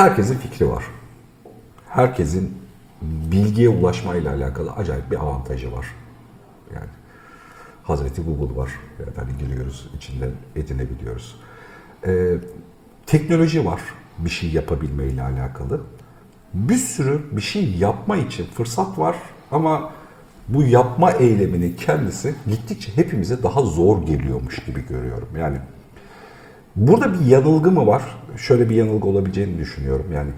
[0.00, 0.84] Herkesin fikri var.
[1.88, 2.58] Herkesin
[3.02, 5.86] bilgiye ulaşmayla alakalı acayip bir avantajı var.
[6.74, 6.88] Yani
[7.82, 8.70] Hazreti Google var.
[8.98, 11.40] Yani giriyoruz, içinden edinebiliyoruz.
[12.06, 12.34] Ee,
[13.06, 13.80] teknoloji var
[14.18, 15.80] bir şey yapabilmeyle alakalı.
[16.54, 19.16] Bir sürü bir şey yapma için fırsat var
[19.50, 19.92] ama
[20.48, 25.28] bu yapma eyleminin kendisi gittikçe hepimize daha zor geliyormuş gibi görüyorum.
[25.38, 25.58] Yani
[26.76, 28.02] Burada bir yanılgı mı var?
[28.36, 30.06] Şöyle bir yanılgı olabileceğini düşünüyorum.
[30.14, 30.30] Yani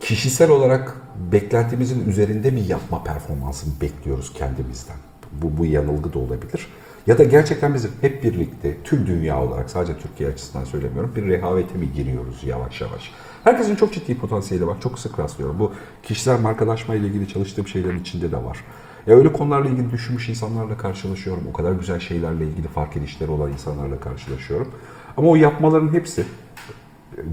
[0.00, 0.96] kişisel olarak
[1.32, 4.96] beklentimizin üzerinde bir yapma performansını bekliyoruz kendimizden.
[5.32, 6.66] Bu, bu yanılgı da olabilir.
[7.06, 11.78] Ya da gerçekten biz hep birlikte tüm dünya olarak sadece Türkiye açısından söylemiyorum bir rehavete
[11.78, 13.12] mi giriyoruz yavaş yavaş?
[13.44, 14.80] Herkesin çok ciddi potansiyeli var.
[14.80, 15.58] Çok sık rastlıyorum.
[15.58, 15.72] Bu
[16.02, 18.64] kişisel markalaşma ile ilgili çalıştığım şeylerin içinde de var.
[19.06, 21.42] Ya öyle konularla ilgili düşünmüş insanlarla karşılaşıyorum.
[21.50, 24.68] O kadar güzel şeylerle ilgili fark edişleri olan insanlarla karşılaşıyorum.
[25.18, 26.24] Ama o yapmaların hepsi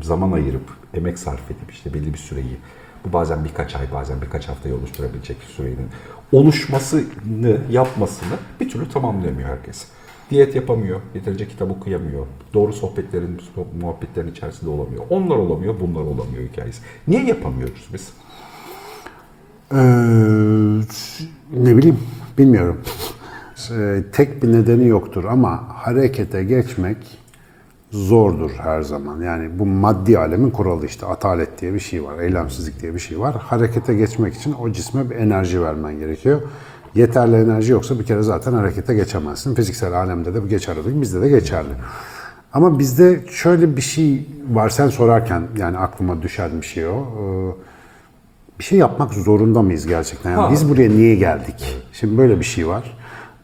[0.01, 2.57] zaman ayırıp, emek sarf edip işte belli bir süreyi,
[3.05, 5.89] bu bazen birkaç ay, bazen birkaç haftayı oluşturabilecek bir sürenin
[6.31, 9.87] oluşmasını, yapmasını bir türlü tamamlayamıyor herkes.
[10.29, 13.41] Diyet yapamıyor, yeterince kitap okuyamıyor, doğru sohbetlerin,
[13.81, 15.03] muhabbetlerin içerisinde olamıyor.
[15.09, 16.81] Onlar olamıyor, bunlar olamıyor hikayesi.
[17.07, 18.13] Niye yapamıyoruz biz?
[19.71, 19.77] Ee,
[21.63, 21.99] ne bileyim,
[22.37, 22.81] bilmiyorum.
[23.71, 27.24] Ee, tek bir nedeni yoktur ama harekete geçmek
[27.95, 29.21] zordur her zaman.
[29.21, 33.19] Yani bu maddi alemin kuralı işte atalet diye bir şey var, eylemsizlik diye bir şey
[33.19, 33.35] var.
[33.35, 36.41] Harekete geçmek için o cisme bir enerji vermen gerekiyor.
[36.95, 39.55] Yeterli enerji yoksa bir kere zaten harekete geçemezsin.
[39.55, 41.69] Fiziksel alemde de bu geçerli, bizde de geçerli.
[42.53, 46.97] Ama bizde şöyle bir şey var, sen sorarken yani aklıma düşen bir şey o.
[46.97, 47.51] Ee,
[48.59, 50.31] bir şey yapmak zorunda mıyız gerçekten?
[50.31, 50.51] Yani Ha.
[50.51, 51.77] biz buraya niye geldik?
[51.93, 52.97] Şimdi böyle bir şey var.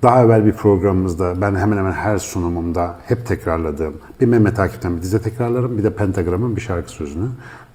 [0.03, 5.02] Daha evvel bir programımızda ben hemen hemen her sunumumda hep tekrarladığım bir Mehmet Akif'ten bir
[5.02, 7.25] dize tekrarlarım bir de Pentagram'ın bir şarkı sözünü.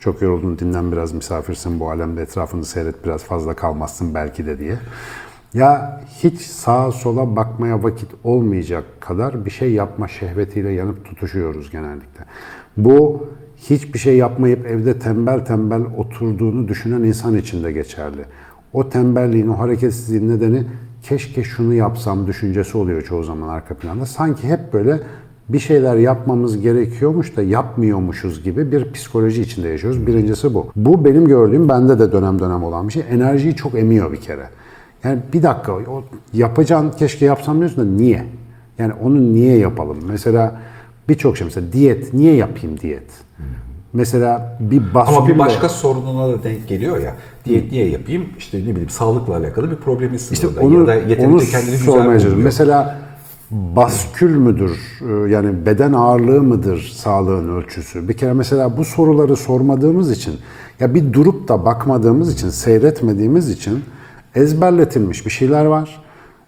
[0.01, 4.79] Çok yoruldun dinlen biraz misafirsin bu alemde etrafını seyret biraz fazla kalmazsın belki de diye.
[5.55, 12.25] Ya hiç sağa sola bakmaya vakit olmayacak kadar bir şey yapma şehvetiyle yanıp tutuşuyoruz genellikle.
[12.77, 13.27] Bu
[13.57, 18.25] hiçbir şey yapmayıp evde tembel tembel oturduğunu düşünen insan için de geçerli.
[18.73, 20.67] O tembelliğin, o hareketsizliğin nedeni
[21.09, 24.07] keşke şunu yapsam düşüncesi oluyor çoğu zaman arka planda.
[24.07, 25.01] Sanki hep böyle
[25.49, 30.07] bir şeyler yapmamız gerekiyormuş da yapmıyormuşuz gibi bir psikoloji içinde yaşıyoruz.
[30.07, 30.71] Birincisi bu.
[30.77, 33.05] Bu benim gördüğüm bende de dönem dönem olan bir şey.
[33.11, 34.49] Enerjiyi çok emiyor bir kere.
[35.05, 38.25] Yani bir dakika o yapacaksın keşke yapsam diyorsun da niye?
[38.79, 39.99] Yani onu niye yapalım?
[40.09, 40.61] Mesela
[41.09, 43.11] birçok şey mesela diyet niye yapayım diyet?
[43.93, 47.15] Mesela bir baskül Ama bir başka sorununa da denk geliyor ya.
[47.45, 48.27] Diyet niye yapayım?
[48.39, 50.61] İşte ne bileyim sağlıkla alakalı bir problemin İşte sınırında.
[50.61, 52.21] onu, ya da onu kendini sormaya.
[52.37, 52.99] Mesela
[53.51, 54.79] baskül müdür?
[55.03, 58.09] Ee, Yani beden ağırlığı mıdır sağlığın ölçüsü?
[58.09, 60.35] Bir kere mesela bu soruları sormadığımız için
[60.81, 63.85] ya bir durup da bakmadığımız için, seyretmediğimiz için
[64.35, 66.03] ezberletilmiş bir şeyler var.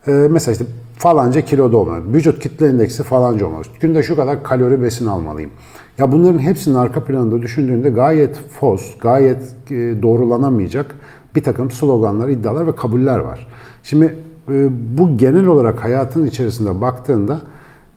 [0.06, 0.64] Ee, mesela işte
[0.96, 2.02] falanca kiloda olmalı.
[2.12, 3.62] Vücut kitle indeksi falanca olmalı.
[3.80, 5.50] Günde şu kadar kalori besin almalıyım.
[5.98, 10.94] Ya bunların hepsinin arka planında düşündüğünde gayet fos, gayet e, doğrulanamayacak
[11.36, 13.46] bir takım sloganlar, iddialar ve kabuller var.
[13.82, 14.16] Şimdi
[14.50, 17.40] e, bu genel olarak hayatın içerisinde baktığında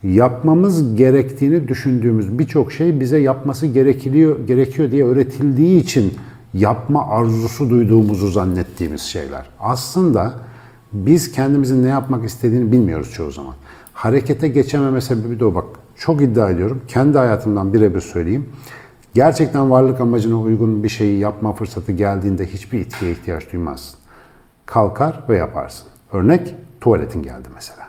[0.03, 6.13] yapmamız gerektiğini düşündüğümüz birçok şey bize yapması gerekiliyor, gerekiyor diye öğretildiği için
[6.53, 9.45] yapma arzusu duyduğumuzu zannettiğimiz şeyler.
[9.59, 10.33] Aslında
[10.93, 13.53] biz kendimizin ne yapmak istediğini bilmiyoruz çoğu zaman.
[13.93, 15.65] Harekete geçememe sebebi de o bak.
[15.95, 16.81] Çok iddia ediyorum.
[16.87, 18.49] Kendi hayatımdan birebir söyleyeyim.
[19.13, 23.99] Gerçekten varlık amacına uygun bir şeyi yapma fırsatı geldiğinde hiçbir itkiye ihtiyaç duymazsın.
[24.65, 25.87] Kalkar ve yaparsın.
[26.13, 27.87] Örnek tuvaletin geldi mesela.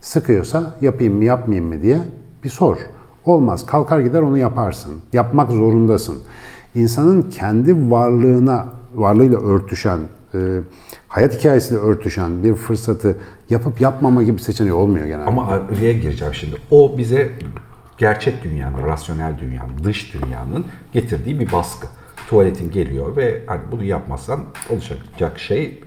[0.00, 1.98] Sıkıyorsa yapayım mı yapmayayım mı diye
[2.44, 2.76] bir sor.
[3.24, 3.66] Olmaz.
[3.66, 4.92] Kalkar gider onu yaparsın.
[5.12, 6.18] Yapmak zorundasın.
[6.74, 9.98] İnsanın kendi varlığına, varlığıyla örtüşen,
[10.34, 10.38] e,
[11.08, 13.16] hayat hikayesiyle örtüşen bir fırsatı
[13.50, 15.24] yapıp yapmama gibi seçeneği olmuyor genelde.
[15.24, 16.56] Ama araya gireceğim şimdi.
[16.70, 17.32] O bize
[17.98, 21.86] gerçek dünyanın, rasyonel dünyanın, dış dünyanın getirdiği bir baskı.
[22.28, 25.80] Tuvaletin geliyor ve hani bunu yapmazsan olacak şey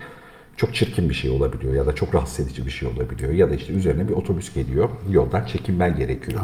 [0.57, 3.55] çok çirkin bir şey olabiliyor ya da çok rahatsız edici bir şey olabiliyor ya da
[3.55, 6.41] işte üzerine bir otobüs geliyor yoldan çekinmen gerekiyor.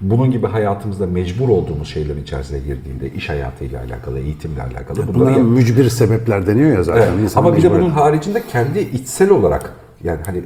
[0.00, 5.30] Bunun gibi hayatımızda mecbur olduğumuz şeylerin içerisine girdiğinde iş hayatıyla alakalı, eğitimle alakalı bunları Bunlara
[5.30, 7.12] yap- mücbir sebepler deniyor ya zaten.
[7.20, 9.72] Evet, Ama bir de bunun haricinde kendi içsel olarak
[10.04, 10.42] yani hani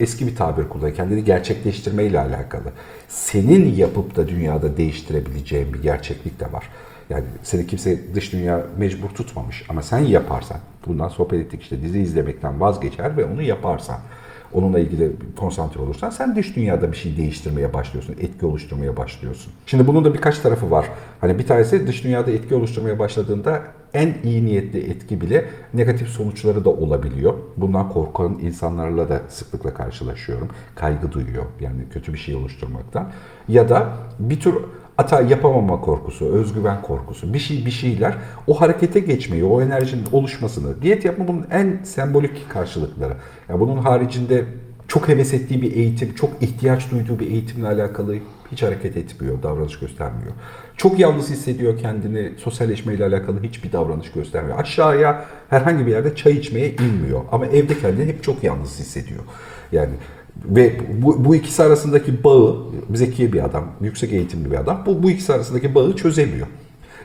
[0.00, 0.96] eski bir tabir kullanıyor.
[0.96, 2.72] Kendini gerçekleştirmeyle alakalı.
[3.08, 6.64] Senin yapıp da dünyada değiştirebileceğin bir gerçeklik de var.
[7.10, 12.00] Yani seni kimse dış dünya mecbur tutmamış ama sen yaparsan bundan sohbet ettik işte dizi
[12.00, 13.96] izlemekten vazgeçer ve onu yaparsan
[14.54, 19.52] onunla ilgili konsantre olursan sen dış dünyada bir şey değiştirmeye başlıyorsun, etki oluşturmaya başlıyorsun.
[19.66, 20.86] Şimdi bunun da birkaç tarafı var.
[21.20, 23.62] Hani bir tanesi dış dünyada etki oluşturmaya başladığında
[23.94, 27.34] en iyi niyetli etki bile negatif sonuçları da olabiliyor.
[27.56, 30.48] Bundan korkan insanlarla da sıklıkla karşılaşıyorum.
[30.74, 33.12] Kaygı duyuyor yani kötü bir şey oluşturmaktan.
[33.48, 34.54] Ya da bir tür
[34.96, 38.14] hata yapamama korkusu, özgüven korkusu, bir şey bir şeyler
[38.46, 40.82] o harekete geçmeyi, o enerjinin oluşmasını.
[40.82, 43.14] Diyet yapma bunun en sembolik karşılıkları.
[43.48, 44.44] Yani bunun haricinde
[44.88, 48.16] çok heves ettiği bir eğitim, çok ihtiyaç duyduğu bir eğitimle alakalı
[48.52, 50.32] hiç hareket etmiyor, davranış göstermiyor.
[50.76, 54.58] Çok yalnız hissediyor kendini, sosyalleşmeyle alakalı hiçbir davranış göstermiyor.
[54.58, 59.20] Aşağıya herhangi bir yerde çay içmeye inmiyor ama evde kendini hep çok yalnız hissediyor.
[59.72, 59.94] Yani
[60.44, 60.72] ve
[61.02, 62.56] bu, bu ikisi arasındaki bağı,
[62.94, 66.46] zeki bir adam, yüksek eğitimli bir adam, bu, bu ikisi arasındaki bağı çözemiyor.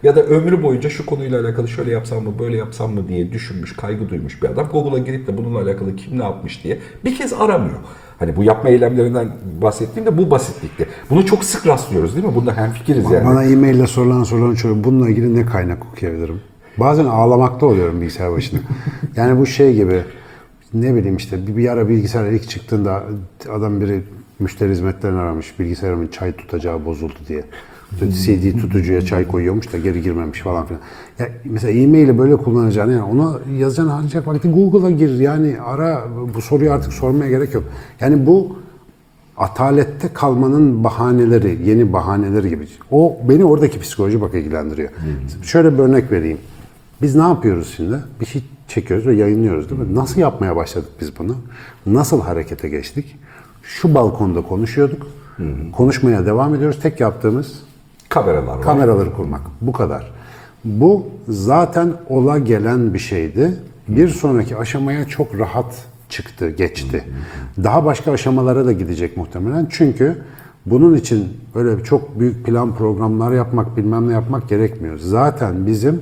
[0.04, 3.76] Ya da ömrü boyunca şu konuyla alakalı şöyle yapsam mı, böyle yapsam mı diye düşünmüş,
[3.76, 4.68] kaygı duymuş bir adam.
[4.72, 7.80] Google'a girip de bununla alakalı kim ne yapmış diye bir kez aramıyor.
[8.20, 9.32] Hani bu yapma eylemlerinden
[9.62, 10.86] bahsettiğimde bu basitlikte.
[11.10, 12.36] Bunu çok sık rastlıyoruz değil mi?
[12.36, 13.26] Bunda hemfikiriz yani.
[13.26, 16.42] Bana e-maille sorulan sorulan şöyle bununla ilgili ne kaynak okuyabilirim?
[16.78, 18.62] Bazen ağlamakta oluyorum bilgisayar başında.
[19.16, 20.02] yani bu şey gibi
[20.74, 23.04] ne bileyim işte bir, bir ara bilgisayar ilk çıktığında
[23.50, 24.04] adam biri
[24.40, 25.60] müşteri hizmetlerini aramış.
[25.60, 27.44] Bilgisayarımın çay tutacağı bozuldu diye.
[28.00, 30.82] CD tutucuya çay koyuyormuş da geri girmemiş falan filan.
[31.20, 36.42] Ya mesela e-maili böyle kullanacağını yani ona yazacağını harcayacak vakti Google'a gir yani ara bu
[36.42, 37.64] soruyu artık sormaya gerek yok.
[38.00, 38.58] Yani bu
[39.38, 42.68] atalette kalmanın bahaneleri, yeni bahaneleri gibi.
[42.92, 44.90] O beni oradaki psikoloji bak ilgilendiriyor.
[45.44, 46.38] Şöyle bir örnek vereyim.
[47.02, 47.98] Biz ne yapıyoruz şimdi?
[48.22, 49.96] Bir şey çekiyoruz ve yayınlıyoruz değil mi?
[49.96, 51.36] Nasıl yapmaya başladık biz bunu?
[51.86, 53.16] Nasıl harekete geçtik?
[53.64, 55.08] Şu balkonda konuşuyorduk.
[55.78, 56.80] Konuşmaya devam ediyoruz.
[56.82, 57.60] Tek yaptığımız
[58.10, 58.62] Kameralar var.
[58.62, 59.42] kameraları kurmak.
[59.62, 60.12] Bu kadar.
[60.66, 63.56] Bu zaten ola gelen bir şeydi.
[63.88, 67.04] Bir sonraki aşamaya çok rahat çıktı, geçti.
[67.64, 69.68] Daha başka aşamalara da gidecek muhtemelen.
[69.72, 70.18] Çünkü
[70.66, 74.98] bunun için böyle çok büyük plan programlar yapmak, bilmem ne yapmak gerekmiyor.
[74.98, 76.02] Zaten bizim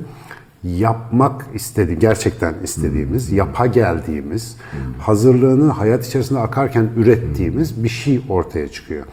[0.75, 4.57] yapmak istedi, gerçekten istediğimiz, yapa geldiğimiz,
[4.99, 9.05] hazırlığını hayat içerisinde akarken ürettiğimiz bir şey ortaya çıkıyor.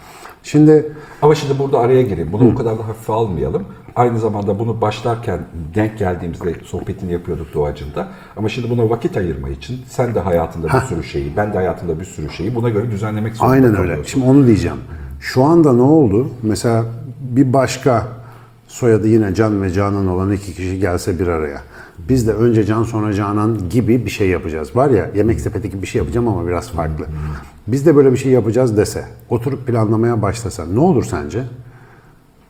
[0.43, 0.93] Şimdi
[1.23, 2.33] Ama şimdi burada araya gireyim.
[2.33, 3.65] Bunu o kadar da hafife almayalım.
[3.97, 5.41] Aynı zamanda bunu başlarken
[5.75, 8.09] denk geldiğimizde sohbetini yapıyorduk doğacında.
[8.37, 12.01] Ama şimdi buna vakit ayırma için sen de hayatında bir sürü şeyi, ben de hayatımda
[12.01, 14.05] bir sürü şeyi buna göre düzenlemek zorunda Aynen öyle.
[14.05, 14.77] Şimdi onu diyeceğim.
[15.21, 16.29] Şu anda ne oldu?
[16.43, 16.85] Mesela
[17.21, 18.07] bir başka
[18.75, 21.63] soyadı yine Can ve Canan olan iki kişi gelse bir araya.
[22.09, 24.77] Biz de önce Can sonra Canan gibi bir şey yapacağız.
[24.77, 27.07] Var ya yemek sepeti gibi bir şey yapacağım ama biraz farklı.
[27.67, 31.43] Biz de böyle bir şey yapacağız dese, oturup planlamaya başlasa ne olur sence?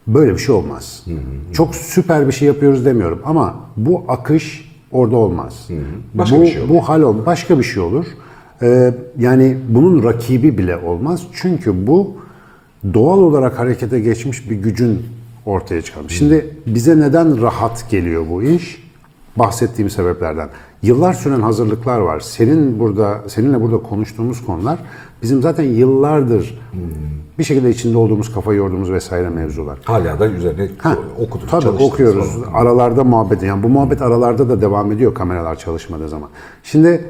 [0.07, 1.07] Böyle bir şey olmaz.
[1.53, 5.69] Çok süper bir şey yapıyoruz demiyorum ama bu akış orada olmaz.
[6.15, 6.69] Başka bu, bir şey olur.
[6.69, 8.07] Bu hal ol, başka bir şey olur.
[8.63, 11.23] Ee, yani bunun rakibi bile olmaz.
[11.33, 12.17] Çünkü bu
[12.95, 15.03] doğal olarak harekete geçmiş bir gücün
[15.47, 16.19] ortaya çıkarmış.
[16.19, 18.85] Şimdi bize neden rahat geliyor bu iş?
[19.37, 20.49] Bahsettiğim sebeplerden.
[20.83, 22.21] Yıllar süren hazırlıklar var.
[22.21, 24.79] Senin burada, seninle burada konuştuğumuz konular
[25.23, 26.61] bizim zaten yıllardır
[27.39, 29.79] bir şekilde içinde olduğumuz, kafa yorduğumuz vesaire mevzular.
[29.85, 32.31] Hala da üzerine Ha, okuduk, Tabii okuyoruz.
[32.33, 32.53] falan.
[32.53, 33.43] Aralarda muhabbet.
[33.43, 36.29] Yani bu muhabbet aralarda da devam ediyor kameralar çalışmadığı zaman.
[36.63, 37.05] Şimdi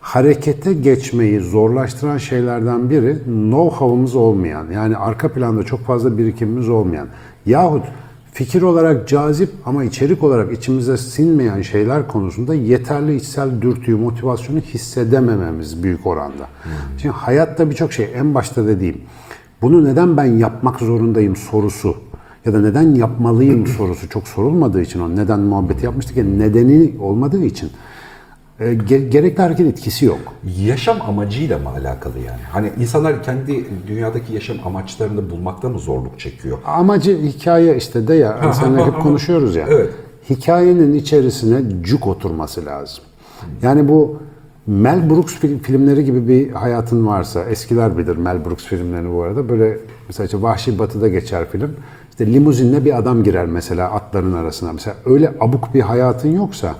[0.00, 7.08] harekete geçmeyi zorlaştıran şeylerden biri know-how'umuz olmayan, yani arka planda çok fazla birikimimiz olmayan
[7.46, 7.84] yahut
[8.32, 15.82] fikir olarak cazip ama içerik olarak içimize sinmeyen şeyler konusunda yeterli içsel dürtüyü, motivasyonu hissedemememiz
[15.82, 16.48] büyük oranda.
[16.98, 19.00] Şimdi hayatta birçok şey en başta dediğim
[19.62, 21.96] bunu neden ben yapmak zorundayım sorusu
[22.44, 27.44] ya da neden yapmalıyım sorusu çok sorulmadığı için o neden muhabbeti yapmıştık ya nedeni olmadığı
[27.44, 27.70] için
[28.60, 30.18] e, ge- gerekli hareket etkisi yok.
[30.60, 32.40] Yaşam amacıyla mı alakalı yani?
[32.52, 36.58] Hani insanlar kendi dünyadaki yaşam amaçlarını bulmakta mı zorluk çekiyor?
[36.66, 39.66] Amacı hikaye işte de ya seninle hep konuşuyoruz ya.
[39.70, 39.90] Evet.
[40.30, 43.04] Hikayenin içerisine cuk oturması lazım.
[43.62, 44.16] Yani bu
[44.66, 49.48] Mel Brooks fil- filmleri gibi bir hayatın varsa, eskiler bilir Mel Brooks filmlerini bu arada.
[49.48, 51.70] Böyle mesela işte Vahşi Batı'da geçer film.
[52.10, 54.72] İşte limuzinle bir adam girer mesela atların arasına.
[54.72, 56.74] Mesela öyle abuk bir hayatın yoksa,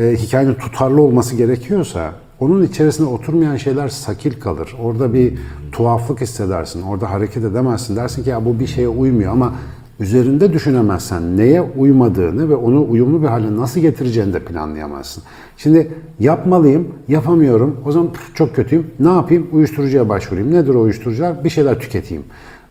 [0.00, 4.74] e, hikayenin tutarlı olması gerekiyorsa onun içerisinde oturmayan şeyler sakil kalır.
[4.82, 5.32] Orada bir
[5.72, 6.82] tuhaflık hissedersin.
[6.82, 7.96] Orada hareket edemezsin.
[7.96, 9.52] Dersin ki ya bu bir şeye uymuyor ama
[10.00, 15.22] üzerinde düşünemezsen neye uymadığını ve onu uyumlu bir hale nasıl getireceğini de planlayamazsın.
[15.56, 15.88] Şimdi
[16.20, 17.76] yapmalıyım, yapamıyorum.
[17.86, 18.86] O zaman "Püf, çok kötüyüm.
[19.00, 19.46] Ne yapayım?
[19.52, 20.54] Uyuşturucuya başvurayım.
[20.54, 21.44] Nedir o uyuşturucular?
[21.44, 22.22] Bir şeyler tüketeyim.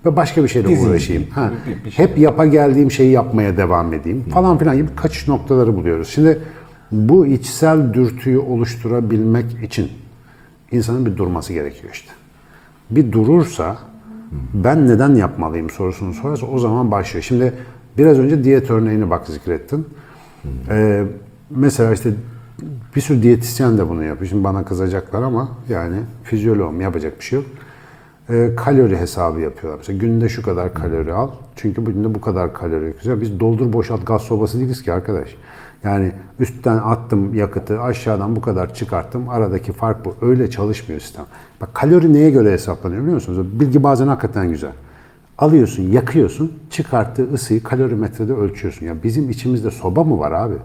[0.06, 1.24] Ve başka bir şeyle uğraşayım.
[1.32, 2.06] Ha, Bir- bir şey.
[2.06, 6.08] hep yapa geldiğim şeyi yapmaya devam edeyim falan filan gibi kaçış noktaları buluyoruz.
[6.10, 6.40] Şimdi
[6.92, 9.92] bu içsel dürtüyü oluşturabilmek için
[10.72, 12.12] insanın bir durması gerekiyor işte.
[12.90, 13.78] bir durursa
[14.54, 17.24] ben neden yapmalıyım sorusunu sorarsa o zaman başlıyor.
[17.24, 17.54] Şimdi
[17.98, 19.88] biraz önce diyet örneğini bak zikrettin.
[20.70, 21.06] Ee,
[21.50, 22.14] mesela işte
[22.96, 24.30] bir sürü diyetisyen de bunu yapıyor.
[24.30, 27.48] Şimdi bana kızacaklar ama yani fizyoloğum yapacak bir şey yok.
[28.30, 29.78] Ee, kalori hesabı yapıyorlar.
[29.78, 31.30] Mesela günde şu kadar kalori al.
[31.56, 33.22] Çünkü bu günde bu kadar kalori yakacağız.
[33.22, 35.36] Biz doldur boşalt gaz sobası değiliz ki arkadaş.
[35.84, 39.30] Yani üstten attım yakıtı, aşağıdan bu kadar çıkarttım.
[39.30, 40.16] Aradaki fark bu.
[40.22, 41.26] Öyle çalışmıyor sistem.
[41.62, 43.60] Bak kalori neye göre hesaplanıyor biliyor musunuz?
[43.60, 44.72] Bilgi bazen hakikaten güzel.
[45.38, 48.86] Alıyorsun, yakıyorsun, çıkarttığı ısıyı kalorimetrede ölçüyorsun.
[48.86, 50.56] Ya bizim içimizde soba mı var abi?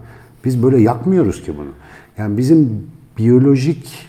[0.45, 1.71] Biz böyle yakmıyoruz ki bunu.
[2.19, 2.87] Yani bizim
[3.19, 4.09] biyolojik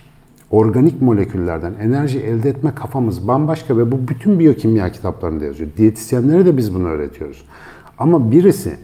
[0.52, 5.70] organik moleküllerden enerji elde etme kafamız bambaşka ve bu bütün biyokimya kitaplarında yazıyor.
[5.78, 7.46] Diyetisyenlere de biz bunu öğretiyoruz.
[7.98, 8.78] Ama birisi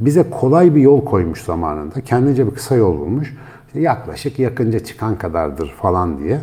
[0.00, 2.00] bize kolay bir yol koymuş zamanında.
[2.00, 3.34] Kendince bir kısa yol bulmuş.
[3.66, 6.40] İşte yaklaşık yakınca çıkan kadardır falan diye.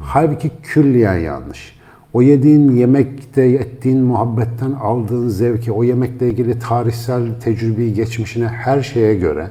[0.00, 1.76] Halbuki külliyen yanlış.
[2.12, 9.14] O yediğin yemekte ettiğin muhabbetten aldığın zevki, o yemekle ilgili tarihsel tecrübeyi, geçmişine her şeye
[9.14, 9.48] göre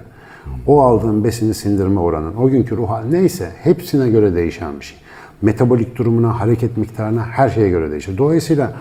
[0.67, 4.97] o aldığın besini sindirme oranın, o günkü ruh hali neyse hepsine göre değişen bir şey.
[5.41, 8.17] Metabolik durumuna, hareket miktarına her şeye göre değişir.
[8.17, 8.73] Dolayısıyla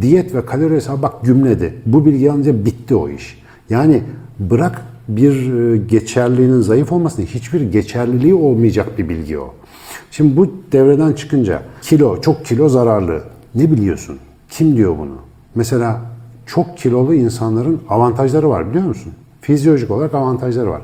[0.00, 1.74] diyet ve kalori hesabı bak gümledi.
[1.86, 3.43] Bu bilgi alınca bitti o iş.
[3.70, 4.02] Yani
[4.38, 9.54] bırak bir e, geçerliliğinin zayıf olmasını hiçbir geçerliliği olmayacak bir bilgi o.
[10.10, 13.22] Şimdi bu devreden çıkınca kilo, çok kilo zararlı.
[13.54, 14.18] Ne biliyorsun?
[14.50, 15.16] Kim diyor bunu?
[15.54, 16.00] Mesela
[16.46, 19.12] çok kilolu insanların avantajları var biliyor musun?
[19.40, 20.82] Fizyolojik olarak avantajları var.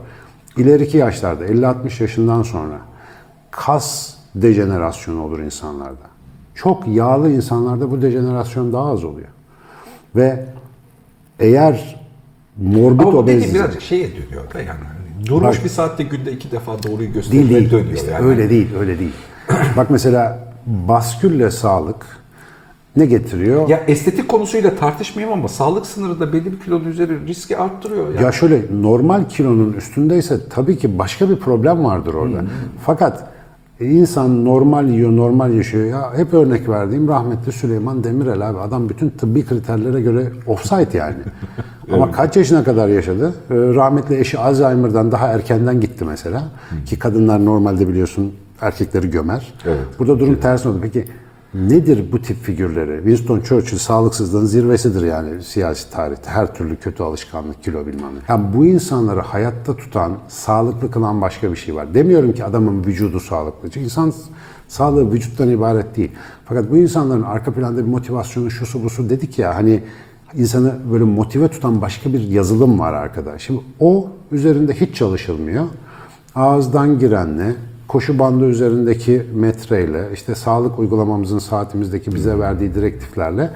[0.56, 2.78] İleriki yaşlarda 50-60 yaşından sonra
[3.50, 6.10] kas dejenerasyonu olur insanlarda.
[6.54, 9.28] Çok yağlı insanlarda bu dejenerasyon daha az oluyor.
[10.16, 10.46] Ve
[11.38, 12.00] eğer
[12.61, 13.59] morbid Ama bu dediğim obezite...
[13.59, 14.69] birazcık şeye dönüyor da yani.
[14.69, 17.71] Hani Durmuş Bak- bir saatte günde iki defa doğruyu Değil göstermeye değil.
[17.71, 18.26] dönüyor İşte yani.
[18.26, 19.12] Öyle değil, öyle değil.
[19.76, 22.07] Bak mesela baskülle sağlık
[22.97, 23.69] ne getiriyor?
[23.69, 28.14] Ya estetik konusuyla tartışmayayım ama sağlık sınırı da belli bir kilonun üzeri riski arttırıyor.
[28.14, 28.23] Yani.
[28.25, 32.45] Ya şöyle normal kilonun üstündeyse tabii ki başka bir problem vardır orada.
[32.87, 33.26] Fakat
[33.80, 35.87] insan normal yiyor, normal yaşıyor.
[35.87, 38.58] Ya hep örnek verdiğim rahmetli Süleyman Demirel abi.
[38.58, 41.16] Adam bütün tıbbi kriterlere göre offside yani.
[41.92, 43.34] Ama kaç yaşına kadar yaşadı?
[43.50, 46.42] Ee, Rahmetli eşi Alzheimer'dan daha erkenden gitti mesela.
[46.87, 49.54] Ki kadınlar normalde biliyorsun erkekleri gömer.
[49.66, 49.78] Evet.
[49.99, 50.78] Burada durum tersi oldu.
[50.82, 51.04] Peki
[51.54, 52.97] nedir bu tip figürleri?
[52.97, 56.30] Winston Churchill sağlıksızlığın zirvesidir yani siyasi tarihte.
[56.30, 58.19] Her türlü kötü alışkanlık, kilo bilmem ne.
[58.28, 61.95] Yani bu insanları hayatta tutan, sağlıklı kılan başka bir şey var.
[61.95, 63.71] Demiyorum ki adamın vücudu sağlıklı.
[63.71, 64.12] Çünkü insan
[64.69, 66.11] sağlığı vücuttan ibaret değil.
[66.45, 69.83] Fakat bu insanların arka planda bir motivasyonu, şusu busu dedik ya hani
[70.35, 73.38] insanı böyle motive tutan başka bir yazılım var arkada.
[73.38, 75.64] Şimdi o üzerinde hiç çalışılmıyor.
[76.35, 77.54] Ağızdan girenle,
[77.90, 83.50] koşu bandı üzerindeki metreyle, işte sağlık uygulamamızın saatimizdeki bize verdiği direktiflerle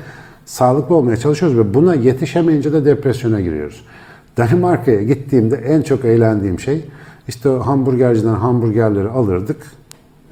[0.45, 3.85] sağlıklı olmaya çalışıyoruz ve buna yetişemeyince de depresyona giriyoruz.
[4.37, 6.85] Danimarka'ya gittiğimde en çok eğlendiğim şey
[7.29, 9.57] işte hamburgerciden hamburgerleri alırdık.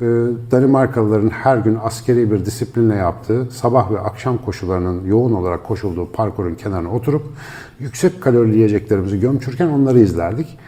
[0.00, 0.04] Ee,
[0.50, 6.54] Danimarkalıların her gün askeri bir disiplinle yaptığı sabah ve akşam koşularının yoğun olarak koşulduğu parkurun
[6.54, 7.23] kenarına oturup
[7.80, 10.59] yüksek kalorili yiyeceklerimizi gömçürken onları izlerdik.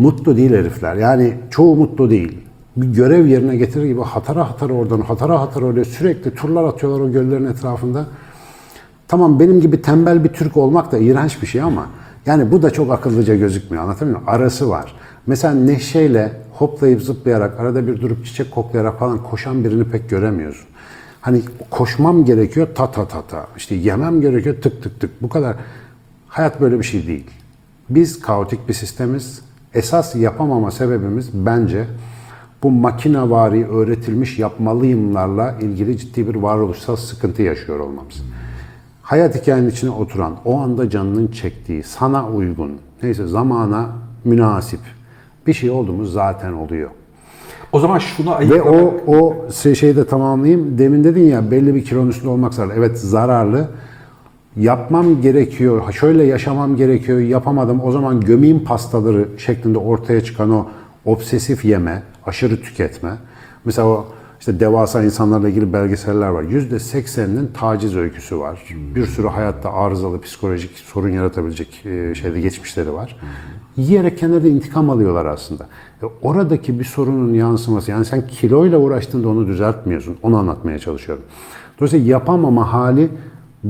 [0.00, 0.96] Mutlu değil herifler.
[0.96, 2.38] Yani çoğu mutlu değil.
[2.76, 7.12] Bir görev yerine getirir gibi hatara hatara oradan, hatara hatara oraya sürekli turlar atıyorlar o
[7.12, 8.06] göllerin etrafında.
[9.08, 11.86] Tamam benim gibi tembel bir Türk olmak da iğrenç bir şey ama
[12.26, 14.34] yani bu da çok akıllıca gözükmüyor anlatabiliyor muyum?
[14.34, 14.94] Arası var.
[15.26, 20.66] Mesela neşeyle hoplayıp zıplayarak arada bir durup çiçek koklayarak falan koşan birini pek göremiyorsun.
[21.20, 23.46] Hani koşmam gerekiyor ta ta ta ta.
[23.56, 25.22] İşte yemem gerekiyor tık tık tık.
[25.22, 25.56] Bu kadar.
[26.28, 27.26] Hayat böyle bir şey değil.
[27.90, 29.49] Biz kaotik bir sistemiz.
[29.74, 31.84] Esas yapamama sebebimiz bence
[32.62, 38.22] bu makinavari öğretilmiş yapmalıyımlarla ilgili ciddi bir varoluşsal sıkıntı yaşıyor olmamız.
[39.02, 42.72] Hayat hikayenin içine oturan, o anda canının çektiği, sana uygun,
[43.02, 43.88] neyse zamana
[44.24, 44.80] münasip
[45.46, 46.90] bir şey olduğumuz zaten oluyor.
[47.72, 48.74] O zaman şunu Ve ayıklamak...
[49.06, 50.78] o o şey- şeyi de tamamlayayım.
[50.78, 52.74] Demin dedin ya belli bir kilonun üstünde olmak zararlı.
[52.76, 53.68] Evet zararlı.
[54.56, 57.80] Yapmam gerekiyor, şöyle yaşamam gerekiyor, yapamadım.
[57.84, 60.66] O zaman gömeyim pastaları şeklinde ortaya çıkan o
[61.04, 63.10] obsesif yeme, aşırı tüketme.
[63.64, 64.06] Mesela o
[64.40, 66.42] işte devasa insanlarla ilgili belgeseller var.
[66.42, 68.62] Yüzde sekseninin taciz öyküsü var.
[68.94, 73.16] Bir sürü hayatta arızalı psikolojik sorun yaratabilecek e, şeyde geçmişleri var.
[73.76, 75.66] Yiyerek kendileri intikam alıyorlar aslında.
[76.02, 80.16] E, oradaki bir sorunun yansıması, yani sen kiloyla uğraştığında onu düzeltmiyorsun.
[80.22, 81.24] Onu anlatmaya çalışıyorum.
[81.78, 83.10] Dolayısıyla yapamama hali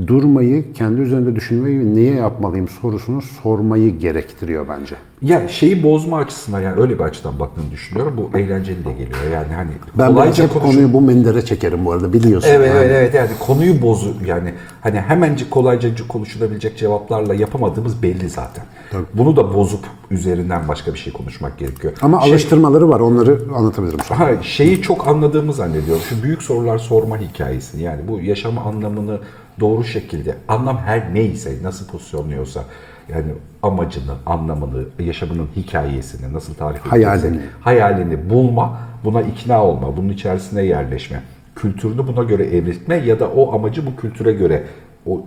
[0.06, 4.94] durmayı, kendi üzerinde düşünmeyi ve niye yapmalıyım sorusunu sormayı gerektiriyor bence.
[5.22, 8.14] Ya şeyi bozma açısından yani öyle bir açıdan baktığını düşünüyorum.
[8.16, 9.18] Bu eğlenceli de geliyor.
[9.34, 12.48] Yani hani Ben kolayca hep konuşup- konuyu bu mendere çekerim bu arada biliyorsun.
[12.52, 12.78] Evet yani.
[12.78, 18.64] evet evet yani konuyu bozu yani hani hemencik kolayca konuşulabilecek cevaplarla yapamadığımız belli zaten.
[19.14, 21.92] Bunu da bozup üzerinden başka bir şey konuşmak gerekiyor.
[22.02, 24.20] Ama Şey- alıştırmaları var onları anlatabilirim sonra.
[24.20, 26.02] Ha, şeyi çok anladığımı zannediyorum.
[26.08, 29.18] Şu büyük sorular sorma hikayesini yani bu yaşam anlamını
[29.60, 32.64] doğru şekilde anlam her neyse nasıl pozisyonluyorsa
[33.08, 37.26] yani amacını, anlamını, yaşamının hikayesini nasıl tarif Hayalini.
[37.26, 41.22] edecekse, hayalini bulma, buna ikna olma, bunun içerisine yerleşme,
[41.56, 44.64] kültürünü buna göre evritme ya da o amacı bu kültüre göre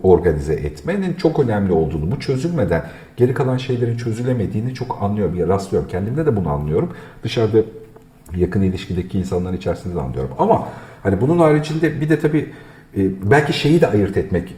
[0.04, 2.86] organize etmenin çok önemli olduğunu, bu çözülmeden
[3.18, 5.90] geri kalan şeylerin çözülemediğini çok anlıyorum, ya rastlıyorum.
[5.90, 6.90] Kendimde de bunu anlıyorum.
[7.24, 7.58] Dışarıda
[8.36, 10.32] yakın ilişkideki insanların içerisinde de anlıyorum.
[10.40, 10.68] Ama
[11.04, 12.50] hani bunun haricinde bir de tabii
[12.98, 14.56] e, belki şeyi de ayırt etmek,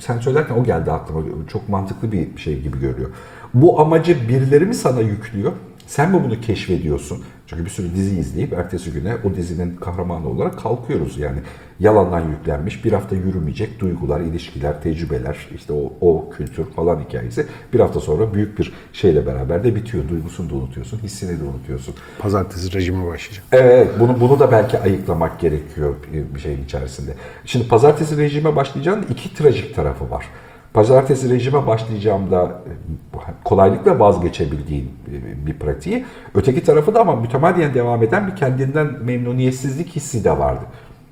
[0.00, 3.10] sen söylerken o geldi aklıma, çok mantıklı bir şey gibi görüyor.
[3.54, 5.52] Bu amacı birileri mi sana yüklüyor?
[5.86, 7.22] Sen mi bunu keşfediyorsun?
[7.46, 11.18] Çünkü bir sürü dizi izleyip ertesi güne o dizinin kahramanı olarak kalkıyoruz.
[11.18, 11.38] Yani
[11.80, 17.80] yalandan yüklenmiş, bir hafta yürümeyecek duygular, ilişkiler, tecrübeler, işte o, o kültür falan hikayesi bir
[17.80, 20.08] hafta sonra büyük bir şeyle beraber de bitiyor.
[20.08, 21.94] Duygusunu da unutuyorsun, hissini de unutuyorsun.
[22.18, 23.48] Pazartesi rejime başlayacağım.
[23.52, 27.10] Evet, bunu bunu da belki ayıklamak gerekiyor bir- bir şeyin içerisinde.
[27.44, 30.24] Şimdi pazartesi rejime başlayacağın iki trajik tarafı var.
[30.74, 36.04] Pazartesi rejime başlayacağımda e, kolaylıkla vazgeçebildiğin e, bir pratiği.
[36.34, 40.62] Öteki tarafı da ama mütemadiyen devam eden bir kendinden memnuniyetsizlik hissi de vardı.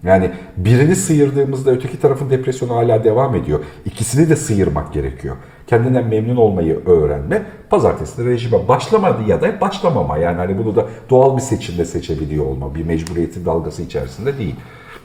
[0.02, 3.61] Yani birini sıyırdığımızda öteki tarafın depresyonu hala devam ediyor.
[3.85, 5.37] İkisini de sıyırmak gerekiyor.
[5.66, 7.42] Kendinden memnun olmayı öğrenme.
[7.71, 10.19] Pazartesi rejime başlamadı ya da başlamama.
[10.19, 12.75] Yani hani bunu da doğal bir seçimle seçebiliyor olma.
[12.75, 14.57] Bir mecburiyetin dalgası içerisinde değil.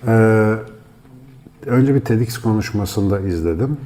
[0.08, 0.54] Ee,
[1.66, 3.78] önce bir TEDx konuşmasında izledim.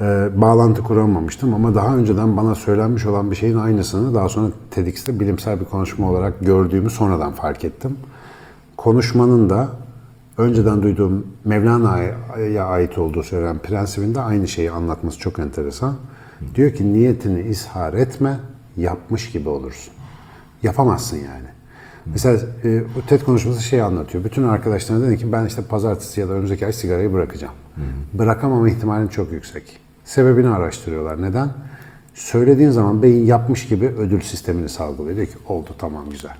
[0.00, 5.20] Ee, bağlantı kuramamıştım ama daha önceden bana söylenmiş olan bir şeyin aynısını daha sonra TEDx'te
[5.20, 7.96] bilimsel bir konuşma olarak gördüğümü sonradan fark ettim.
[8.76, 9.68] Konuşmanın da
[10.38, 15.94] önceden duyduğum Mevlana'ya ait olduğu söylenen prensibinde aynı şeyi anlatması çok enteresan.
[16.54, 18.40] Diyor ki niyetini ishar etme,
[18.76, 19.94] yapmış gibi olursun.
[20.62, 21.48] Yapamazsın yani.
[22.06, 24.24] Mesela e, bu TED konuşması şey anlatıyor.
[24.24, 27.54] Bütün arkadaşlarına dedi ki ben işte pazartesi ya da önümüzdeki ay sigarayı bırakacağım.
[28.14, 29.81] Bırakamama ihtimalim çok yüksek.
[30.04, 31.22] Sebebini araştırıyorlar.
[31.22, 31.48] Neden?
[32.14, 35.16] Söylediğin zaman beyin yapmış gibi ödül sistemini salgılıyor.
[35.16, 36.36] Diyor ki oldu tamam güzel.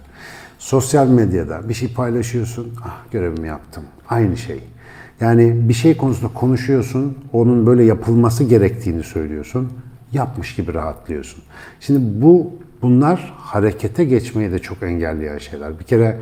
[0.59, 2.75] Sosyal medyada bir şey paylaşıyorsun.
[2.85, 3.85] Ah görevimi yaptım.
[4.09, 4.61] Aynı şey.
[5.21, 7.19] Yani bir şey konusunda konuşuyorsun.
[7.33, 9.73] Onun böyle yapılması gerektiğini söylüyorsun.
[10.13, 11.43] Yapmış gibi rahatlıyorsun.
[11.81, 15.79] Şimdi bu bunlar harekete geçmeyi de çok engelleyen şeyler.
[15.79, 16.19] Bir kere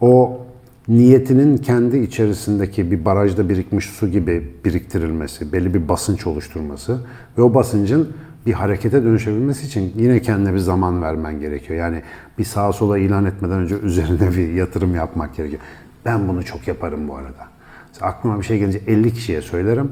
[0.00, 0.40] o
[0.88, 7.00] niyetinin kendi içerisindeki bir barajda birikmiş su gibi biriktirilmesi, belli bir basınç oluşturması
[7.38, 8.12] ve o basıncın
[8.46, 11.78] bir harekete dönüşebilmesi için yine kendine bir zaman vermen gerekiyor.
[11.78, 12.02] Yani
[12.38, 15.62] bir sağa sola ilan etmeden önce üzerine bir yatırım yapmak gerekiyor.
[16.04, 17.46] Ben bunu çok yaparım bu arada.
[17.88, 19.90] Mesela aklıma bir şey gelince 50 kişiye söylerim.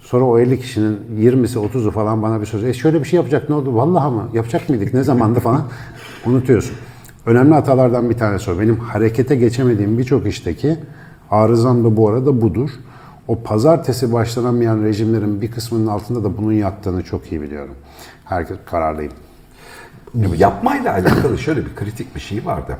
[0.00, 2.64] Sonra o 50 kişinin 20'si 30'u falan bana bir söz.
[2.64, 3.76] E şöyle bir şey yapacak ne oldu?
[3.76, 4.30] Vallahi mı?
[4.32, 4.94] Yapacak mıydık?
[4.94, 5.68] Ne zamandı falan?
[6.26, 6.76] Unutuyorsun.
[7.26, 8.60] Önemli hatalardan bir tanesi o.
[8.60, 10.76] Benim harekete geçemediğim birçok işteki
[11.30, 12.70] arızam da bu arada budur.
[13.28, 17.74] O pazartesi başlanamayan rejimlerin bir kısmının altında da bunun yattığını çok iyi biliyorum.
[18.24, 19.12] Herkes kararlıyım.
[20.36, 22.76] Yapmayla alakalı şöyle bir kritik bir şey vardı.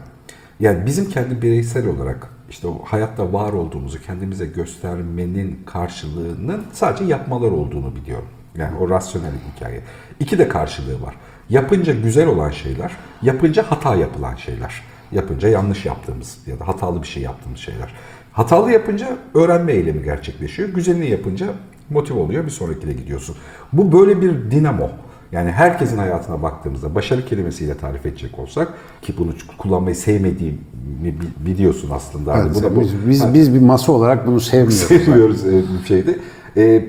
[0.61, 7.50] Yani bizim kendi bireysel olarak işte o hayatta var olduğumuzu kendimize göstermenin karşılığının sadece yapmalar
[7.50, 8.28] olduğunu biliyorum.
[8.57, 9.80] Yani o rasyonel hikaye.
[10.20, 11.14] İki de karşılığı var.
[11.50, 14.83] Yapınca güzel olan şeyler, yapınca hata yapılan şeyler.
[15.12, 17.94] Yapınca yanlış yaptığımız ya da hatalı bir şey yaptığımız şeyler.
[18.33, 20.68] Hatalı yapınca öğrenme eylemi gerçekleşiyor.
[20.68, 21.46] Güzelini yapınca
[21.90, 23.37] motive oluyor, bir sonrakine gidiyorsun.
[23.72, 24.90] Bu böyle bir dinamo.
[25.33, 28.68] Yani herkesin hayatına baktığımızda başarı kelimesiyle tarif edecek olsak
[29.02, 30.59] ki bunu kullanmayı sevmediğimi
[31.02, 32.33] bi- biliyorsun aslında.
[32.33, 34.76] Hani Evet, buna bu- biz, biz, biz bir masa olarak bunu sevmiyoruz.
[34.88, 36.18] seviyoruz e, bir şeyde.
[36.57, 36.88] E,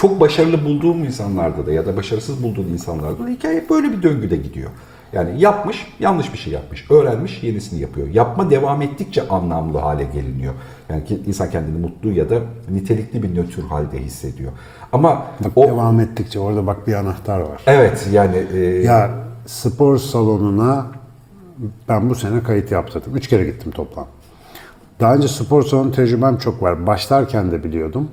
[0.00, 4.36] çok başarılı bulduğum insanlarda da ya da başarısız bulduğun insanlarda da hikaye böyle bir döngüde
[4.36, 4.70] gidiyor.
[5.12, 6.90] Yani yapmış, yanlış bir şey yapmış.
[6.90, 8.08] Öğrenmiş, yenisini yapıyor.
[8.08, 10.54] Yapma devam ettikçe anlamlı hale geliniyor.
[10.88, 12.38] Yani insan kendini mutlu ya da
[12.70, 14.52] nitelikli bir nötr halde hissediyor.
[14.92, 17.62] Ama Bak o devam ettikçe orada bak bir anahtar var.
[17.66, 19.10] evet yani e, Ya
[19.46, 20.86] spor salonuna
[21.88, 23.16] ben bu sene kayıt yaptırdım.
[23.16, 24.06] Üç kere gittim toplam.
[25.00, 26.86] Daha önce spor salonu tecrübem çok var.
[26.86, 28.08] Başlarken de biliyordum.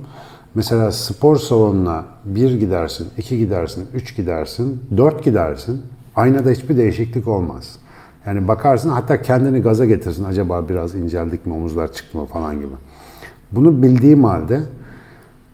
[0.55, 5.81] Mesela spor salonuna bir gidersin, iki gidersin, üç gidersin, dört gidersin.
[6.15, 7.75] Aynada hiçbir değişiklik olmaz.
[8.25, 10.23] Yani bakarsın hatta kendini gaza getirsin.
[10.23, 12.73] Acaba biraz inceldik mi, omuzlar çıktı mı falan gibi.
[13.51, 14.61] Bunu bildiğim halde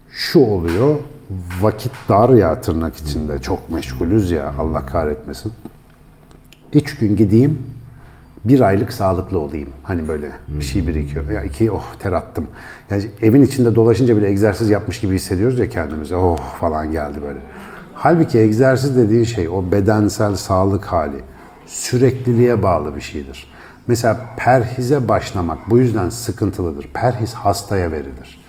[0.10, 0.96] şu oluyor.
[1.62, 3.40] Vakit dar ya tırnak içinde.
[3.40, 5.52] Çok meşgulüz ya Allah kahretmesin.
[6.74, 7.60] Üç gün gideyim,
[8.46, 9.70] bir aylık sağlıklı olayım.
[9.84, 11.30] Hani böyle bir şey birikiyor.
[11.30, 12.48] Ya iki oh ter attım.
[12.90, 16.16] Yani evin içinde dolaşınca bile egzersiz yapmış gibi hissediyoruz ya kendimize.
[16.16, 17.40] Oh falan geldi böyle.
[17.94, 21.22] Halbuki egzersiz dediğin şey o bedensel sağlık hali
[21.66, 23.48] sürekliliğe bağlı bir şeydir.
[23.88, 26.90] Mesela perhize başlamak bu yüzden sıkıntılıdır.
[26.94, 28.44] Perhiz hastaya verilir.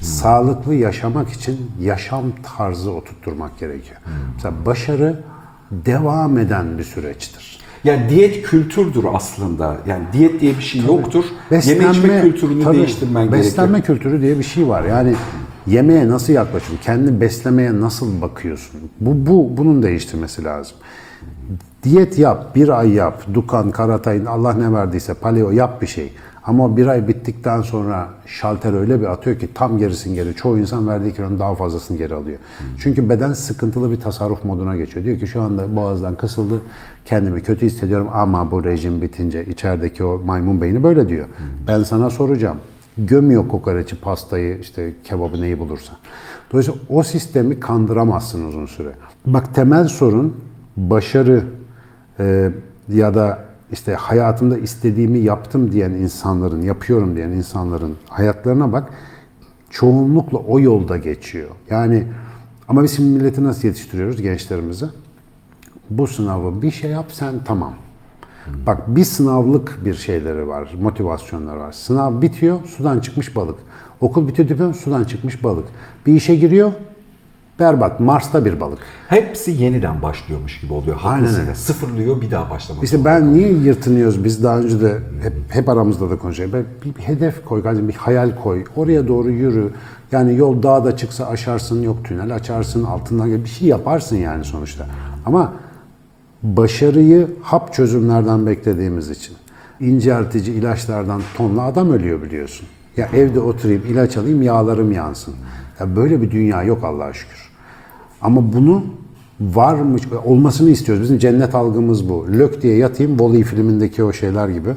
[0.00, 2.24] Sağlıklı yaşamak için yaşam
[2.56, 4.00] tarzı oturtturmak gerekiyor.
[4.34, 5.20] Mesela başarı
[5.70, 7.59] devam eden bir süreçtir.
[7.84, 9.76] Yani diyet kültürdür aslında.
[9.86, 11.24] Yani diyet diye bir şey yoktur.
[11.50, 13.98] Yeme içme kültürünü tabii, değiştirmen beslenme gerekiyor.
[13.98, 14.84] kültürü diye bir şey var.
[14.84, 15.14] Yani
[15.66, 16.84] yemeğe nasıl yaklaşıyorsun?
[16.84, 18.80] Kendi beslemeye nasıl bakıyorsun?
[19.00, 20.76] Bu, bu bunun değiştirmesi lazım.
[21.82, 23.22] Diyet yap, bir ay yap.
[23.34, 26.12] Dukan, Karatay'ın Allah ne verdiyse paleo yap bir şey.
[26.50, 30.34] Ama bir ay bittikten sonra şalter öyle bir atıyor ki tam gerisin geri.
[30.34, 32.38] Çoğu insan verdiği kilonun daha fazlasını geri alıyor.
[32.78, 35.04] Çünkü beden sıkıntılı bir tasarruf moduna geçiyor.
[35.04, 36.60] Diyor ki şu anda boğazdan kısıldı.
[37.04, 41.26] Kendimi kötü hissediyorum ama bu rejim bitince içerideki o maymun beyni böyle diyor.
[41.66, 42.56] Ben sana soracağım.
[42.98, 45.92] Gömüyor kokoreçi, pastayı, işte kebabı neyi bulursa.
[46.52, 48.90] Dolayısıyla o sistemi kandıramazsın uzun süre.
[49.26, 50.36] Bak temel sorun
[50.76, 51.44] başarı
[52.20, 52.50] e,
[52.88, 58.90] ya da işte hayatımda istediğimi yaptım diyen insanların, yapıyorum diyen insanların hayatlarına bak.
[59.70, 61.48] Çoğunlukla o yolda geçiyor.
[61.70, 62.06] Yani
[62.68, 64.86] ama biz şimdi milleti nasıl yetiştiriyoruz gençlerimizi?
[65.90, 67.74] Bu sınavı bir şey yap sen tamam.
[68.66, 71.72] Bak bir sınavlık bir şeyleri var, motivasyonları var.
[71.72, 73.58] Sınav bitiyor, sudan çıkmış balık.
[74.00, 75.64] Okul bitiyor diplom, sudan çıkmış balık.
[76.06, 76.72] Bir işe giriyor,
[77.60, 78.78] berbat, Mars'ta bir balık.
[79.08, 80.96] Hepsi yeniden başlıyormuş gibi oluyor.
[81.42, 81.54] Öyle.
[81.54, 82.84] Sıfırlıyor bir daha başlamak.
[82.84, 86.54] İşte ben niye yırtınıyoruz biz daha önce de hep, hep aramızda da konuşuyoruz.
[86.54, 88.64] Ben Bir, bir hedef koy, kardeşim, bir hayal koy.
[88.76, 89.70] Oraya doğru yürü.
[90.12, 94.86] Yani yol dağda çıksa aşarsın, yok tünel açarsın, altından bir şey yaparsın yani sonuçta.
[95.26, 95.52] Ama
[96.42, 99.36] başarıyı hap çözümlerden beklediğimiz için
[99.80, 102.66] inceltici ilaçlardan tonla adam ölüyor biliyorsun.
[102.96, 105.34] Ya evde oturayım, ilaç alayım, yağlarım yansın.
[105.80, 107.49] Ya böyle bir dünya yok Allah'a şükür.
[108.22, 108.84] Ama bunu
[109.40, 111.02] varmış, olmasını istiyoruz.
[111.02, 112.26] Bizim cennet algımız bu.
[112.32, 114.70] Lök diye yatayım, Wall-E filmindeki o şeyler gibi.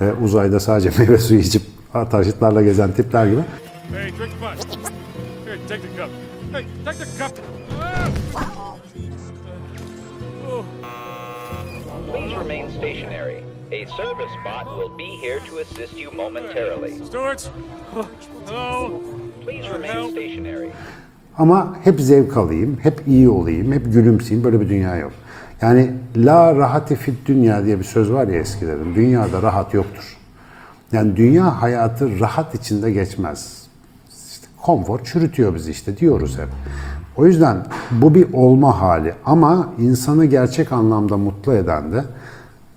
[0.00, 1.62] Ee, uzayda sadece meyve suyu içip
[2.10, 3.40] taşıtlarla gezen tipler gibi.
[3.92, 4.78] Hey, drink the bus.
[5.44, 6.10] Here, take the cup.
[6.52, 7.32] Hey, take the cup.
[12.12, 13.42] Please remain stationary.
[13.72, 17.04] A service bot will be here to assist you momentarily.
[17.04, 17.50] Stewards.
[18.46, 19.00] Hello.
[19.44, 20.72] Please remain stationary.
[21.38, 24.44] Ama hep zevk alayım, hep iyi olayım, hep gülümseyeyim.
[24.44, 25.12] Böyle bir dünya yok.
[25.62, 28.94] Yani la rahati fit dünya diye bir söz var ya eskilerin.
[28.94, 30.16] Dünyada rahat yoktur.
[30.92, 33.66] Yani dünya hayatı rahat içinde geçmez.
[34.30, 36.48] İşte konfor çürütüyor bizi işte diyoruz hep.
[37.16, 42.04] O yüzden bu bir olma hali ama insanı gerçek anlamda mutlu eden de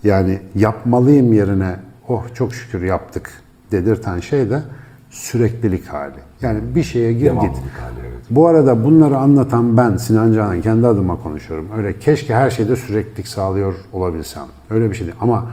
[0.03, 1.75] yani yapmalıyım yerine
[2.07, 3.31] oh çok şükür yaptık
[3.71, 4.61] dedirten şey de
[5.09, 6.26] süreklilik hali.
[6.41, 7.31] Yani bir şeye gir git.
[7.31, 8.17] Devamlılık hali, evet.
[8.29, 11.67] Bu arada bunları anlatan ben Sinan Canan kendi adıma konuşuyorum.
[11.77, 14.45] Öyle keşke her şeyde süreklilik sağlıyor olabilsem.
[14.69, 15.17] Öyle bir şey değil.
[15.21, 15.45] Ama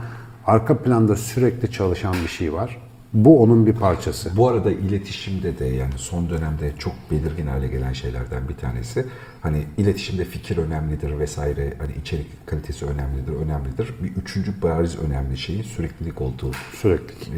[0.45, 2.77] arka planda sürekli çalışan bir şey var.
[3.15, 4.37] Bu onun bir parçası.
[4.37, 9.05] Bu arada iletişimde de yani son dönemde çok belirgin hale gelen şeylerden bir tanesi.
[9.41, 11.73] Hani iletişimde fikir önemlidir vesaire.
[11.79, 13.93] Hani içerik kalitesi önemlidir, önemlidir.
[14.03, 16.51] Bir üçüncü bariz önemli şeyin süreklilik olduğu.
[16.73, 17.33] Süreklilik.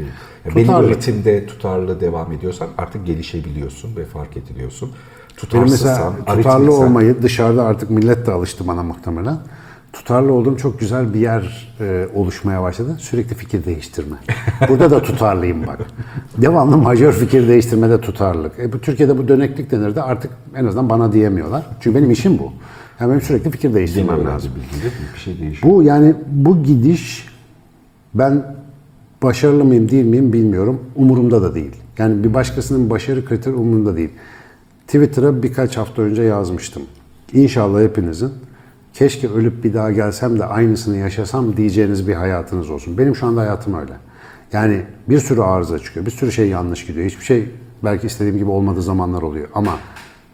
[0.46, 4.92] Yani belli bir ritimde tutarlı devam ediyorsan artık gelişebiliyorsun ve fark ediliyorsun.
[5.54, 9.38] Benim mesela Tutarsızsan, tutarlı aritmiksen- olmayı dışarıda artık millet de alıştı bana muhtemelen.
[9.94, 12.96] Tutarlı olduğum çok güzel bir yer e, oluşmaya başladı.
[13.00, 14.16] Sürekli fikir değiştirme.
[14.70, 15.80] Burada da tutarlıyım bak.
[16.38, 18.60] Devamlı majör fikir değiştirmede tutarlılık.
[18.60, 20.02] E, bu Türkiye'de bu döneklik denirdi.
[20.02, 21.66] Artık en azından bana diyemiyorlar.
[21.82, 22.54] Çünkü benim işim bu.
[23.00, 24.52] Yani benim sürekli fikir değiştirmem lazım.
[24.56, 25.74] bilgiyle bir şey değişiyor.
[25.74, 27.28] Bu yani bu gidiş
[28.14, 28.56] ben
[29.24, 30.82] başarılı mıyım değil miyim bilmiyorum.
[30.96, 31.76] Umurumda da değil.
[31.98, 34.10] Yani bir başkasının başarı kriteri umurumda değil.
[34.88, 36.84] Twitter'a birkaç hafta önce yazmıştım.
[37.34, 38.32] İnşallah hepinizin
[38.98, 42.98] keşke ölüp bir daha gelsem de aynısını yaşasam diyeceğiniz bir hayatınız olsun.
[42.98, 43.94] Benim şu anda hayatım öyle.
[44.54, 47.06] Yani bir sürü arıza çıkıyor, bir sürü şey yanlış gidiyor.
[47.06, 47.52] Hiçbir şey
[47.84, 49.48] belki istediğim gibi olmadığı zamanlar oluyor.
[49.54, 49.78] Ama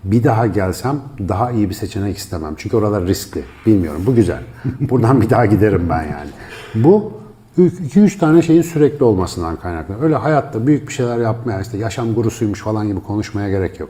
[0.03, 0.99] bir daha gelsem
[1.29, 2.53] daha iyi bir seçenek istemem.
[2.57, 3.43] Çünkü oralar riskli.
[3.65, 4.01] Bilmiyorum.
[4.05, 4.41] Bu güzel.
[4.79, 6.29] Buradan bir daha giderim ben yani.
[6.75, 7.13] Bu
[7.57, 10.01] 2-3 tane şeyin sürekli olmasından kaynaklı.
[10.01, 13.89] Öyle hayatta büyük bir şeyler yapmaya, işte yaşam gurusuymuş falan gibi konuşmaya gerek yok.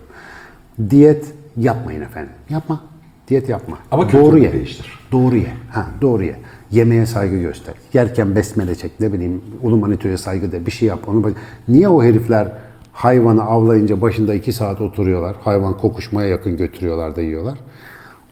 [0.90, 1.26] Diyet
[1.58, 2.34] yapmayın efendim.
[2.50, 2.93] Yapma.
[3.28, 3.78] Diyet yapma.
[3.92, 4.54] Ama doğru ye.
[4.54, 5.00] değiştir.
[5.12, 5.54] Doğru ye.
[5.72, 6.36] Ha, doğru ye.
[6.72, 7.74] Yemeğe saygı göster.
[7.94, 9.00] Yerken besmele çek.
[9.00, 10.66] Ne bileyim ulu manitoya saygı de.
[10.66, 11.00] Bir şey yap.
[11.08, 11.34] Onu bak-
[11.68, 12.52] Niye o herifler
[12.94, 15.36] Hayvanı avlayınca başında iki saat oturuyorlar.
[15.44, 17.58] Hayvan kokuşmaya yakın götürüyorlar da yiyorlar.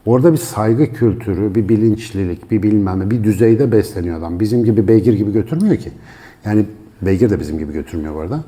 [0.05, 4.39] Orada bir saygı kültürü, bir bilinçlilik, bir bilmem ne, bir düzeyde besleniyor adam.
[4.39, 5.91] Bizim gibi beygir gibi götürmüyor ki.
[6.45, 6.65] Yani
[7.01, 8.39] beygir de bizim gibi götürmüyor bu arada.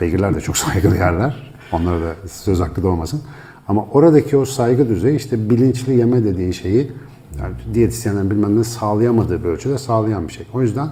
[0.00, 1.52] Beygirler de çok saygılı yerler.
[1.72, 3.22] Onlara da söz hakkı da olmasın.
[3.70, 6.92] Ama oradaki o saygı düzeyi işte bilinçli yeme dediğin şeyi
[7.40, 10.46] yani diyetisyenlerin bilmem ne sağlayamadığı bir ölçüde sağlayan bir şey.
[10.54, 10.88] O yüzden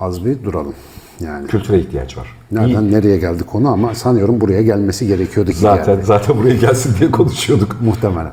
[0.00, 0.74] az bir duralım.
[1.20, 2.26] Yani Kültüre ihtiyaç var.
[2.52, 6.04] nereden nereye geldi konu ama sanıyorum buraya gelmesi gerekiyordu ki Zaten yani.
[6.04, 7.76] zaten buraya gelsin diye konuşuyorduk.
[7.80, 8.32] Muhtemelen.